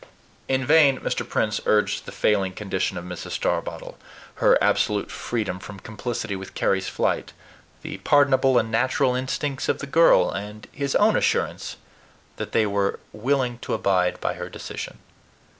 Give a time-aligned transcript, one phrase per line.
[0.47, 1.29] In vain Mr.
[1.29, 3.33] Prince urged the failing condition of Mrs.
[3.33, 3.99] Starbottle,
[4.37, 7.33] her absolute freedom from complicity with Carry's flight,
[7.83, 11.75] the pardonable and natural instincts of the girl, and his own assurance
[12.37, 14.97] that they were willing to abide by her decision.